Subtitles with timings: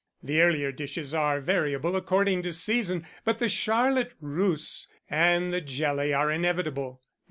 [0.23, 6.11] (The earlier dishes are variable according to season, but the Charlotte russe and the jelly
[6.11, 7.03] are inevitable.)